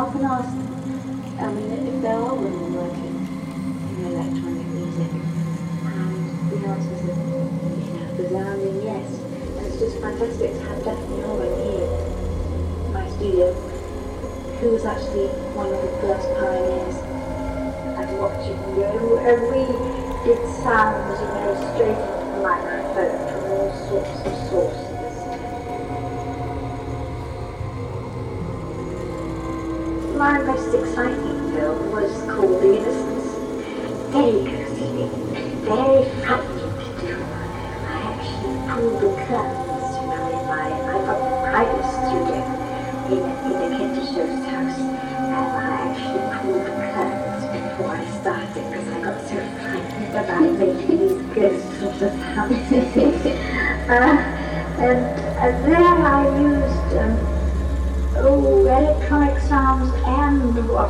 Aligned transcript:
Often 0.00 0.24
asked, 0.24 0.56
I 1.44 1.52
mean, 1.52 1.70
if 1.76 2.00
there 2.00 2.16
are 2.16 2.34
women 2.34 2.72
working 2.72 3.20
in 3.20 4.00
electronic 4.08 4.66
music, 4.72 5.12
and 5.12 6.48
the 6.48 6.56
answer 6.72 6.94
is, 6.96 7.04
you 7.04 8.24
resounding 8.24 8.80
yes. 8.80 9.20
And 9.58 9.66
it's 9.66 9.76
just 9.78 10.00
fantastic. 10.00 10.52
To 10.56 10.60
have 10.72 10.82
Daphne 10.84 11.20
Oram 11.20 11.52
here 11.52 11.84
in 11.84 12.92
my 12.94 13.10
studio, 13.10 13.52
who 13.52 14.70
was 14.72 14.86
actually 14.86 15.28
one 15.52 15.68
of 15.68 15.76
the 15.76 15.92
first 16.00 16.32
pioneers. 16.32 16.96
At 18.00 18.08
watching 18.16 18.56
you 18.72 18.80
know, 18.80 19.20
and 19.20 19.36
we 19.52 19.68
did 20.24 20.40
sounds, 20.64 21.20
you 21.20 21.28
know, 21.28 21.52
straight 21.76 22.00
into 22.00 22.24
the 22.24 22.40
microphone 22.40 23.20
from 23.28 23.52
all 23.52 23.68
sorts 23.84 24.16
of 24.24 24.39
My 30.20 30.36
most 30.36 30.74
exciting 30.74 31.50
film 31.54 31.92
was 31.92 32.12
called 32.28 32.60
The 32.60 32.76
Innocents. 32.76 33.24
Very 34.12 34.44
cozy, 34.52 35.08
very 35.64 36.04
frightening 36.20 36.72
to 36.76 36.88
do. 37.00 37.16
I 37.88 38.04
actually 38.12 38.60
pulled 38.68 39.00
the 39.00 39.16
curtains, 39.16 39.88
you 39.96 40.04
know, 40.12 40.28
in 40.28 40.44
my, 40.44 40.68
I 40.68 41.00
got 41.08 41.16
a 41.16 41.40
private 41.48 41.88
studio 41.88 42.36
in, 43.08 43.20
in 43.48 43.70
Kentish 43.78 44.12
oast 44.20 44.44
house, 44.44 44.78
and 44.78 45.32
I 45.32 45.88
actually 45.88 46.28
pulled 46.36 46.68
the 46.68 46.74
curtains 46.92 47.42
before 47.56 47.96
I 47.96 48.04
started 48.20 48.60
because 48.68 48.88
I 48.92 49.00
got 49.00 49.16
so 49.24 49.40
frightened 49.64 50.12
about 50.20 50.44
making 50.60 50.98
these 50.98 51.16
ghost 51.34 51.64
sort 51.80 52.02
of 52.02 52.14
houses. 52.20 52.92
uh, 53.88 54.40
and, 54.80 55.00
and 55.40 55.64
there 55.64 55.89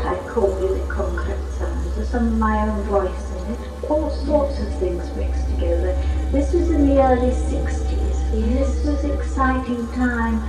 I 0.05 0.17
call 0.29 0.49
musique 0.61 0.89
concrète 0.89 1.59
sounds, 1.59 1.97
with 1.97 2.09
some 2.09 2.27
of 2.29 2.39
my 2.39 2.69
own 2.69 2.83
voice 2.85 3.31
in 3.37 3.55
it. 3.55 3.91
All 3.91 4.11
sorts 4.11 4.59
of 4.61 4.75
things 4.79 5.05
mixed 5.17 5.47
together. 5.51 5.93
This 6.33 6.53
was 6.53 6.71
in 6.71 6.87
the 6.87 7.03
early 7.03 7.31
60s. 7.31 8.33
and 8.33 8.59
This 8.59 8.85
was 8.85 9.05
exciting 9.05 9.87
time 9.93 10.41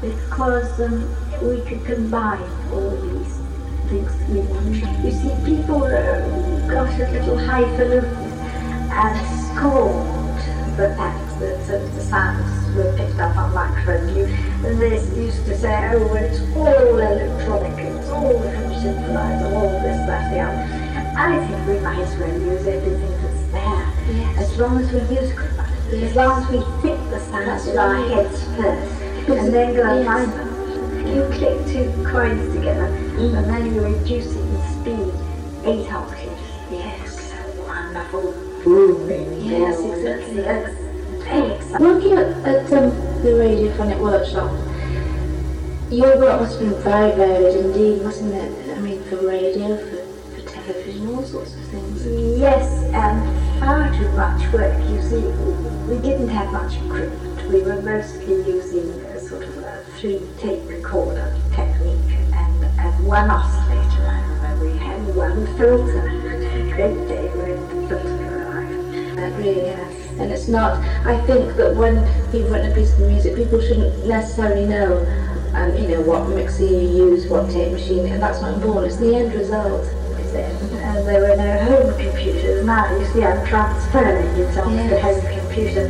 because 0.00 0.80
um, 0.80 1.08
we 1.42 1.60
could 1.62 1.84
combine 1.84 2.42
all 2.72 2.90
these 2.90 3.38
things. 3.88 4.12
You 5.04 5.10
see, 5.12 5.34
people 5.44 5.84
uh, 5.84 6.68
got 6.68 6.88
a 7.00 7.10
little 7.10 7.38
highfalutin 7.38 8.32
and 8.90 9.56
scorned 9.56 10.22
the 10.76 10.94
fact 10.96 11.38
that 11.40 11.66
the 11.66 12.00
sounds 12.00 12.76
were 12.76 12.94
picked 12.96 13.18
up 13.18 13.36
on 13.36 13.52
microphones. 13.54 14.78
They 14.78 15.20
used 15.20 15.44
to 15.46 15.56
say, 15.58 15.90
oh, 15.92 16.14
it's 16.14 16.40
all 16.56 16.98
electronic, 16.98 17.81
all 18.22 18.38
from 18.38 18.70
synthesizer, 18.80 19.52
all 19.54 19.70
this, 19.82 19.98
that, 20.06 20.30
the 20.32 20.40
other. 20.40 20.64
I 21.18 21.46
think 21.46 21.66
we 21.68 21.78
might 21.80 21.98
as 21.98 22.16
well 22.18 22.32
use 22.40 22.66
everything 22.66 23.10
that's 23.22 23.52
there, 23.52 24.16
Yes. 24.16 24.38
as 24.52 24.58
long 24.58 24.78
as 24.78 24.92
we 24.92 25.00
use, 25.16 25.30
as 25.92 26.16
long 26.16 26.42
as 26.42 26.48
we 26.50 26.58
fit 26.82 26.98
the 27.10 27.20
sounds 27.20 27.66
in 27.66 27.78
our 27.78 27.94
heads 28.08 28.42
first, 28.56 29.02
and 29.28 29.52
then 29.52 29.74
go 29.74 29.82
and 29.82 30.04
Yes. 30.04 30.06
find 30.06 30.32
them. 30.32 30.48
You 31.06 31.22
click 31.36 31.66
two 31.66 31.90
coins 32.10 32.54
together, 32.54 32.86
and 32.86 33.34
then 33.50 33.74
you 33.74 33.80
reduce 33.82 34.26
it 34.34 34.40
in 34.40 34.60
speed, 34.80 35.12
eight 35.64 35.92
octaves. 35.92 36.40
Yes, 36.70 37.32
wonderful 37.66 38.32
booming. 38.64 39.40
Yes, 39.42 39.78
exactly. 39.80 40.40
That's 40.42 40.74
very 41.24 41.50
exciting. 41.52 41.86
Working 41.86 42.12
at, 42.12 42.26
at 42.46 42.72
um, 42.72 42.90
the 43.22 43.32
Radiophonic 43.42 43.98
Workshop, 44.00 44.50
your 45.92 46.18
work 46.18 46.40
must 46.40 46.58
have 46.58 46.70
been 46.70 46.82
very 46.82 47.12
varied 47.16 47.54
indeed, 47.54 48.02
mustn't 48.02 48.34
it? 48.34 48.76
I 48.76 48.80
mean, 48.80 49.02
for 49.04 49.16
radio, 49.26 49.76
for, 49.76 50.04
for 50.34 50.48
television, 50.48 51.14
all 51.14 51.22
sorts 51.22 51.54
of 51.54 51.60
things. 51.66 52.06
Yes, 52.38 52.84
and 52.94 53.60
far 53.60 53.92
too 53.92 54.08
much 54.12 54.50
work. 54.52 54.78
You 54.88 55.02
see, 55.02 55.20
we 55.92 56.00
didn't 56.00 56.28
have 56.28 56.50
much 56.50 56.76
equipment. 56.76 57.52
We 57.52 57.60
were 57.60 57.82
mostly 57.82 58.36
using 58.36 58.88
a 59.04 59.20
sort 59.20 59.42
of 59.42 59.58
a 59.58 59.84
three 59.98 60.20
tape 60.38 60.66
recorder 60.66 61.36
technique 61.50 62.16
and, 62.32 62.64
and 62.64 63.06
one 63.06 63.28
oscillator. 63.30 64.06
I 64.06 64.22
remember 64.22 64.64
we 64.64 64.78
had 64.78 65.14
one 65.14 65.46
filter. 65.58 66.08
Great 66.72 67.06
day 67.06 67.28
when 67.36 67.60
the 67.68 67.88
filter 67.88 68.48
arrived. 68.48 69.18
Uh, 69.18 69.36
really, 69.36 69.66
yeah. 69.66 69.88
And 70.22 70.32
it's 70.32 70.48
not, 70.48 70.78
I 71.06 71.20
think 71.26 71.56
that 71.56 71.74
when 71.76 71.96
people 72.30 72.50
write 72.50 72.70
a 72.70 72.74
piece 72.74 72.92
of 72.94 73.00
music, 73.00 73.36
people 73.36 73.60
shouldn't 73.60 74.06
necessarily 74.06 74.66
know, 74.66 75.04
um, 75.54 75.76
you 75.76 75.88
know, 75.88 76.00
what 76.00 76.28
mixer 76.28 76.64
you 76.64 76.78
use, 77.10 77.26
what 77.26 77.50
tape 77.50 77.72
machine, 77.72 78.06
and 78.06 78.22
that's 78.22 78.40
not 78.40 78.54
important. 78.54 78.86
It's 78.86 78.96
the 78.96 79.14
end 79.14 79.34
result. 79.34 79.82
is 79.82 80.32
it? 80.34 80.62
And 80.82 81.06
there 81.06 81.20
were 81.20 81.36
no 81.36 81.58
home 81.64 81.94
computers. 81.98 82.64
Now 82.64 82.90
you 82.98 83.04
see 83.06 83.24
I'm 83.24 83.44
transferring 83.46 84.26
it 84.38 84.56
onto 84.58 84.88
the 84.88 85.00
home 85.00 85.20
computer. 85.38 85.88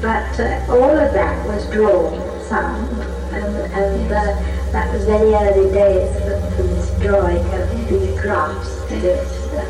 But 0.00 0.38
uh, 0.40 0.64
all 0.68 0.98
of 0.98 1.12
that 1.12 1.46
was 1.46 1.66
drawn 1.70 2.20
sound. 2.44 2.88
And, 3.32 3.56
and 3.72 4.12
uh, 4.12 4.34
that 4.72 4.92
was 4.92 5.04
very 5.04 5.34
early 5.34 5.70
days 5.72 6.12
for, 6.20 6.40
for 6.56 6.62
this 6.62 6.90
drawing 7.00 7.44
of 7.54 7.70
these 7.88 8.20
graphs 8.20 8.80
to 8.88 9.00
do 9.00 9.08
it. 9.08 9.26
Uh, 9.52 9.64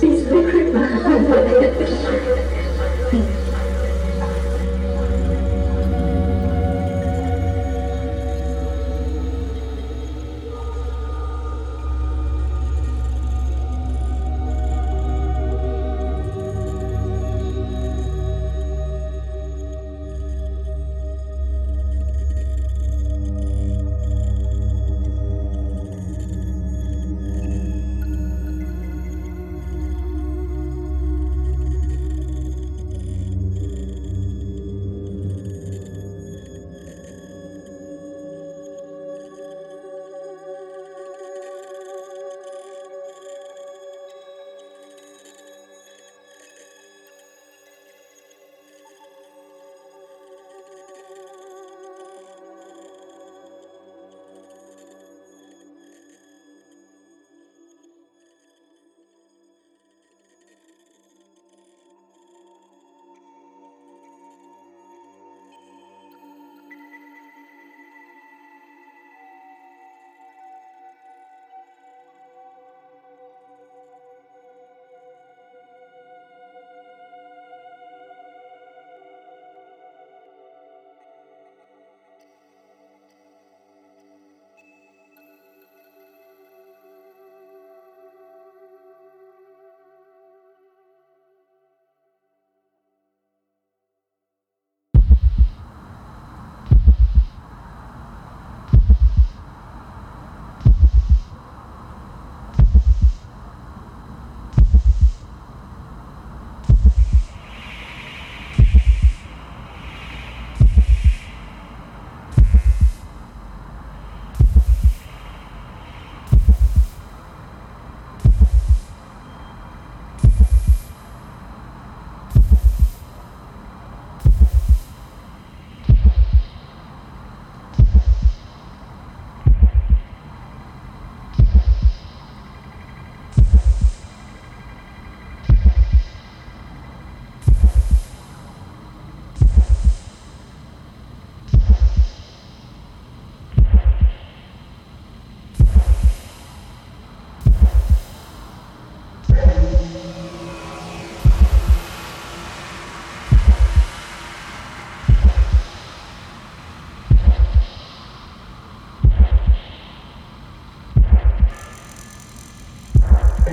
piece 0.00 0.26
of 0.26 0.32
equipment. 0.32 2.60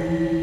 Amen. 0.02 0.41